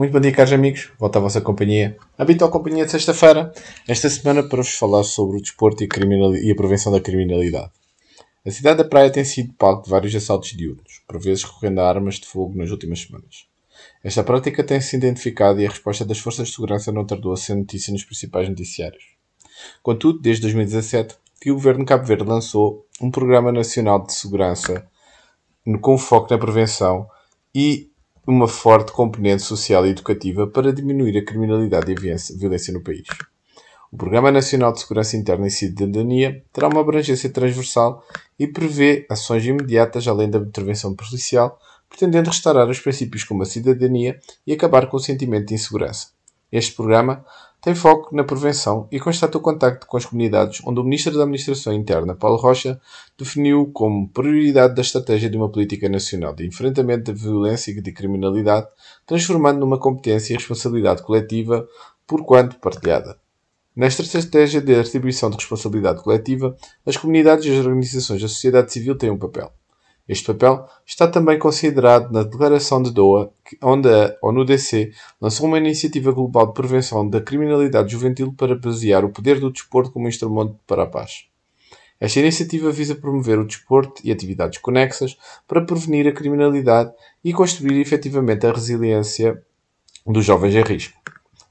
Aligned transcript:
Muito 0.00 0.12
bom 0.12 0.20
dia, 0.20 0.32
caros 0.32 0.50
amigos. 0.54 0.90
Volta 0.98 1.18
à 1.18 1.20
vossa 1.20 1.42
companhia. 1.42 1.94
Habitual 2.16 2.50
companhia 2.50 2.86
de 2.86 2.90
sexta-feira. 2.90 3.52
Esta 3.86 4.08
semana 4.08 4.42
para 4.42 4.62
vos 4.62 4.72
falar 4.72 5.04
sobre 5.04 5.36
o 5.36 5.42
desporto 5.42 5.84
e, 5.84 5.88
e, 6.42 6.50
a 6.50 6.54
prevenção 6.54 6.90
da 6.90 7.02
criminalidade. 7.02 7.70
A 8.42 8.50
cidade 8.50 8.78
da 8.78 8.88
Praia 8.88 9.12
tem 9.12 9.26
sido 9.26 9.52
palco 9.52 9.84
de 9.84 9.90
vários 9.90 10.14
assaltos 10.14 10.56
diurnos, 10.56 11.02
por 11.06 11.20
vezes 11.20 11.44
recorrendo 11.44 11.82
a 11.82 11.86
armas 11.86 12.14
de 12.14 12.26
fogo 12.26 12.56
nas 12.56 12.70
últimas 12.70 13.02
semanas. 13.02 13.44
Esta 14.02 14.24
prática 14.24 14.64
tem-se 14.64 14.96
identificado 14.96 15.60
e 15.60 15.66
a 15.66 15.68
resposta 15.68 16.02
das 16.02 16.18
forças 16.18 16.48
de 16.48 16.54
segurança 16.54 16.90
não 16.90 17.04
tardou 17.04 17.34
a 17.34 17.36
ser 17.36 17.54
notícia 17.54 17.92
nos 17.92 18.02
principais 18.02 18.48
noticiários. 18.48 19.04
Contudo, 19.82 20.18
desde 20.18 20.40
2017, 20.40 21.14
que 21.42 21.50
o 21.50 21.56
governo 21.56 21.84
Cabo 21.84 22.06
Verde 22.06 22.24
lançou 22.24 22.86
um 23.02 23.10
Programa 23.10 23.52
Nacional 23.52 24.02
de 24.06 24.14
Segurança 24.14 24.82
com 25.82 25.98
foco 25.98 26.28
na 26.30 26.38
prevenção 26.38 27.06
e 27.54 27.89
uma 28.26 28.46
forte 28.46 28.92
componente 28.92 29.42
social 29.42 29.86
e 29.86 29.90
educativa 29.90 30.46
para 30.46 30.72
diminuir 30.72 31.16
a 31.18 31.24
criminalidade 31.24 31.90
e 31.92 32.12
a 32.12 32.16
violência 32.38 32.72
no 32.72 32.82
país. 32.82 33.06
O 33.92 33.96
Programa 33.96 34.30
Nacional 34.30 34.72
de 34.72 34.80
Segurança 34.80 35.16
Interna 35.16 35.48
e 35.48 35.50
Cidadania 35.50 36.44
terá 36.52 36.68
uma 36.68 36.80
abrangência 36.80 37.28
transversal 37.28 38.04
e 38.38 38.46
prevê 38.46 39.04
ações 39.10 39.44
imediatas 39.44 40.06
além 40.06 40.30
da 40.30 40.38
intervenção 40.38 40.94
policial, 40.94 41.58
pretendendo 41.88 42.30
restaurar 42.30 42.68
os 42.68 42.78
princípios 42.78 43.24
como 43.24 43.42
a 43.42 43.46
cidadania 43.46 44.20
e 44.46 44.52
acabar 44.52 44.86
com 44.86 44.96
o 44.96 45.00
sentimento 45.00 45.48
de 45.48 45.54
insegurança. 45.54 46.10
Este 46.52 46.72
programa 46.72 47.24
tem 47.60 47.74
foco 47.74 48.14
na 48.14 48.24
prevenção 48.24 48.88
e 48.90 48.98
constata 48.98 49.36
o 49.36 49.40
contacto 49.40 49.86
com 49.86 49.96
as 49.96 50.06
comunidades, 50.06 50.62
onde 50.64 50.80
o 50.80 50.84
Ministro 50.84 51.14
da 51.14 51.22
Administração 51.22 51.72
Interna, 51.72 52.14
Paulo 52.14 52.36
Rocha, 52.36 52.80
definiu 53.18 53.70
como 53.72 54.08
prioridade 54.08 54.74
da 54.74 54.80
estratégia 54.80 55.28
de 55.28 55.36
uma 55.36 55.50
política 55.50 55.88
nacional 55.88 56.34
de 56.34 56.46
enfrentamento 56.46 57.12
da 57.12 57.18
violência 57.18 57.70
e 57.70 57.82
de 57.82 57.92
criminalidade, 57.92 58.66
transformando 59.06 59.60
numa 59.60 59.78
competência 59.78 60.32
e 60.32 60.36
responsabilidade 60.36 61.02
coletiva, 61.02 61.68
por 62.06 62.24
quanto 62.24 62.56
partilhada. 62.56 63.18
Nesta 63.76 64.02
estratégia 64.02 64.60
de 64.60 64.74
atribuição 64.74 65.30
de 65.30 65.36
responsabilidade 65.36 66.02
coletiva, 66.02 66.56
as 66.84 66.96
comunidades 66.96 67.44
e 67.44 67.50
as 67.50 67.64
organizações 67.64 68.20
da 68.20 68.28
sociedade 68.28 68.72
civil 68.72 68.96
têm 68.96 69.10
um 69.10 69.18
papel. 69.18 69.52
Este 70.10 70.24
papel 70.24 70.66
está 70.84 71.06
também 71.06 71.38
considerado 71.38 72.10
na 72.10 72.24
Declaração 72.24 72.82
de 72.82 72.90
Doha, 72.90 73.30
onde 73.62 73.88
a 73.88 74.16
ONU-DC 74.20 74.90
lançou 75.20 75.46
uma 75.46 75.56
iniciativa 75.56 76.10
global 76.10 76.48
de 76.48 76.54
prevenção 76.54 77.08
da 77.08 77.20
criminalidade 77.20 77.92
juvenil 77.92 78.34
para 78.36 78.56
basear 78.56 79.04
o 79.04 79.10
poder 79.10 79.38
do 79.38 79.52
desporto 79.52 79.92
como 79.92 80.08
instrumento 80.08 80.58
para 80.66 80.82
a 80.82 80.86
paz. 80.86 81.26
Esta 82.00 82.18
iniciativa 82.18 82.72
visa 82.72 82.96
promover 82.96 83.38
o 83.38 83.46
desporto 83.46 84.02
e 84.02 84.10
atividades 84.10 84.58
conexas 84.58 85.16
para 85.46 85.64
prevenir 85.64 86.08
a 86.08 86.12
criminalidade 86.12 86.92
e 87.22 87.32
construir 87.32 87.80
efetivamente 87.80 88.44
a 88.44 88.52
resiliência 88.52 89.40
dos 90.04 90.24
jovens 90.24 90.56
em 90.56 90.62
risco. 90.62 90.99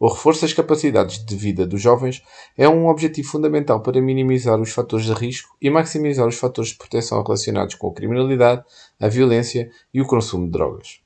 O 0.00 0.06
reforço 0.06 0.42
das 0.42 0.52
capacidades 0.52 1.24
de 1.24 1.34
vida 1.34 1.66
dos 1.66 1.82
jovens 1.82 2.22
é 2.56 2.68
um 2.68 2.86
objetivo 2.86 3.28
fundamental 3.28 3.82
para 3.82 4.00
minimizar 4.00 4.60
os 4.60 4.70
fatores 4.70 5.06
de 5.06 5.12
risco 5.12 5.56
e 5.60 5.68
maximizar 5.68 6.26
os 6.26 6.36
fatores 6.36 6.70
de 6.70 6.76
proteção 6.76 7.20
relacionados 7.20 7.74
com 7.74 7.88
a 7.88 7.94
criminalidade, 7.94 8.64
a 9.00 9.08
violência 9.08 9.70
e 9.92 10.00
o 10.00 10.06
consumo 10.06 10.46
de 10.46 10.52
drogas. 10.52 11.00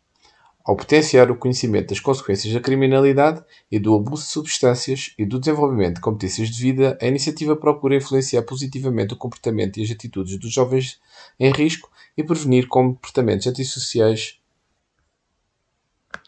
Ao 0.65 0.77
potenciar 0.77 1.31
o 1.31 1.37
conhecimento 1.37 1.89
das 1.89 1.99
consequências 1.99 2.53
da 2.53 2.61
criminalidade 2.61 3.43
e 3.71 3.81
do 3.81 3.97
abuso 3.97 4.25
de 4.25 4.29
substâncias 4.29 5.15
e 5.19 5.25
do 5.25 5.41
desenvolvimento 5.41 5.97
de 5.97 6.01
competências 6.03 6.51
de 6.51 6.63
vida, 6.63 6.97
a 7.01 7.07
iniciativa 7.07 7.57
procura 7.57 7.97
influenciar 7.97 8.43
positivamente 8.43 9.15
o 9.15 9.17
comportamento 9.17 9.79
e 9.79 9.83
as 9.83 9.91
atitudes 9.91 10.39
dos 10.39 10.53
jovens 10.53 11.01
em 11.41 11.51
risco 11.51 11.91
e 12.17 12.23
prevenir 12.23 12.69
comportamentos 12.69 13.47
antissociais, 13.47 14.39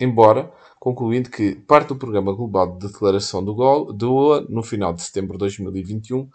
embora 0.01 0.51
concluindo 0.85 1.31
que 1.31 1.55
parte 1.55 1.89
do 1.89 1.97
Programa 1.97 2.31
Global 2.35 2.77
de 2.77 2.87
Declaração 2.87 3.43
do 3.43 3.57
OA, 3.59 4.43
no 4.51 4.63
final 4.63 4.93
de 4.93 5.01
setembro 5.01 5.33
de 5.33 5.39
2021, 5.39 6.29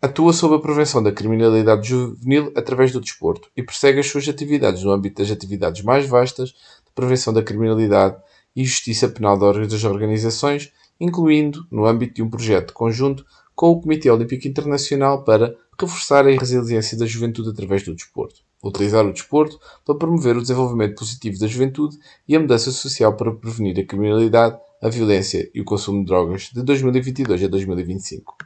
atua 0.00 0.32
sob 0.32 0.54
a 0.54 0.60
prevenção 0.60 1.02
da 1.02 1.10
criminalidade 1.10 1.88
juvenil 1.88 2.52
através 2.54 2.92
do 2.92 3.00
desporto 3.00 3.50
e 3.56 3.62
persegue 3.64 3.98
as 3.98 4.06
suas 4.06 4.28
atividades 4.28 4.84
no 4.84 4.92
âmbito 4.92 5.20
das 5.20 5.32
atividades 5.32 5.82
mais 5.82 6.08
vastas 6.08 6.50
de 6.50 6.92
prevenção 6.94 7.32
da 7.32 7.42
criminalidade 7.42 8.22
e 8.54 8.64
justiça 8.64 9.08
penal 9.08 9.36
das 9.36 9.82
organizações, 9.82 10.72
incluindo 11.00 11.66
no 11.72 11.84
âmbito 11.84 12.14
de 12.14 12.22
um 12.22 12.30
projeto 12.30 12.72
conjunto 12.72 13.26
com 13.52 13.72
o 13.72 13.80
Comitê 13.80 14.08
Olímpico 14.08 14.46
Internacional 14.46 15.24
para 15.24 15.56
reforçar 15.76 16.24
a 16.24 16.30
resiliência 16.30 16.96
da 16.96 17.04
juventude 17.04 17.50
através 17.50 17.82
do 17.82 17.96
desporto 17.96 18.44
utilizar 18.68 19.04
o 19.04 19.12
desporto 19.12 19.60
para 19.84 19.94
promover 19.94 20.36
o 20.36 20.40
desenvolvimento 20.40 20.96
positivo 20.96 21.38
da 21.38 21.46
juventude 21.46 21.98
e 22.26 22.34
a 22.34 22.40
mudança 22.40 22.70
social 22.70 23.14
para 23.14 23.32
prevenir 23.32 23.78
a 23.78 23.84
criminalidade, 23.84 24.58
a 24.82 24.88
violência 24.88 25.50
e 25.54 25.60
o 25.60 25.64
consumo 25.64 26.00
de 26.00 26.06
drogas 26.06 26.50
de 26.52 26.62
2022 26.62 27.44
a 27.44 27.48
2025. 27.48 28.36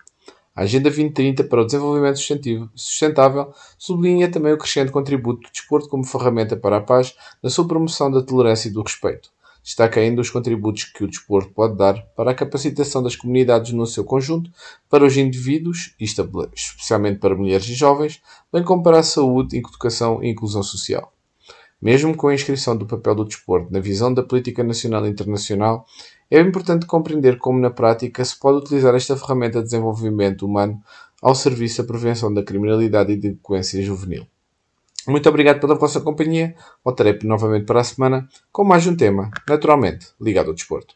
A 0.55 0.62
Agenda 0.62 0.91
2030 0.91 1.45
para 1.45 1.62
o 1.62 1.65
Desenvolvimento 1.65 2.19
Sustentável 2.75 3.53
sublinha 3.79 4.29
também 4.29 4.53
o 4.53 4.59
crescente 4.59 4.91
contributo 4.91 5.43
do 5.43 5.53
desporto 5.53 5.89
como 5.89 6.05
ferramenta 6.05 6.56
para 6.56 6.79
a 6.79 6.81
paz 6.81 7.15
na 7.41 7.49
sua 7.49 7.69
promoção 7.69 8.11
da 8.11 8.23
tolerância 8.23 8.69
e 8.69 8.73
do 8.73 8.83
respeito. 8.83 9.31
Destaca 9.69 10.01
ainda 10.01 10.23
os 10.23 10.31
contributos 10.31 10.84
que 10.84 11.05
o 11.05 11.06
desporto 11.06 11.53
pode 11.53 11.77
dar 11.77 12.03
para 12.17 12.31
a 12.31 12.34
capacitação 12.34 13.03
das 13.03 13.15
comunidades 13.15 13.71
no 13.75 13.84
seu 13.84 14.03
conjunto, 14.03 14.51
para 14.89 15.05
os 15.05 15.15
indivíduos, 15.15 15.95
especialmente 16.01 17.19
para 17.19 17.37
mulheres 17.37 17.69
e 17.69 17.75
jovens, 17.75 18.19
bem 18.51 18.65
como 18.65 18.83
para 18.83 18.99
a 18.99 19.03
saúde, 19.03 19.59
educação 19.59 20.25
e 20.25 20.31
inclusão 20.31 20.62
social. 20.62 21.12
Mesmo 21.83 22.17
com 22.17 22.29
a 22.29 22.34
inscrição 22.34 22.79
do 22.79 22.87
papel 22.87 23.15
do 23.17 23.27
desporto 23.27 23.71
na 23.71 23.79
visão 23.79 24.12
da 24.15 24.23
política 24.23 24.65
nacional 24.65 25.05
e 25.05 25.11
internacional, 25.11 25.85
é 26.31 26.41
importante 26.41 26.87
compreender 26.87 27.37
como, 27.37 27.61
na 27.61 27.69
prática, 27.69 28.25
se 28.25 28.41
pode 28.41 28.65
utilizar 28.65 28.95
esta 28.95 29.19
ferramenta 29.19 29.59
de 29.59 29.67
desenvolvimento 29.67 30.47
humano 30.47 30.81
ao 31.21 31.35
serviço 31.35 31.83
da 31.83 31.89
prevenção 31.89 32.33
da 32.33 32.43
criminalidade 32.43 33.12
e 33.12 33.19
delinquência 33.19 33.83
juvenil. 33.83 34.27
Muito 35.07 35.29
obrigado 35.29 35.61
pela 35.61 35.75
vossa 35.75 36.01
companhia. 36.01 36.55
Voltarei 36.85 37.19
novamente 37.25 37.65
para 37.65 37.81
a 37.81 37.85
semana 37.85 38.29
com 38.53 38.65
mais 38.65 38.87
um 38.87 38.97
tema, 38.97 39.31
naturalmente 39.49 40.09
ligado 40.21 40.49
ao 40.49 40.55
desporto. 40.55 40.87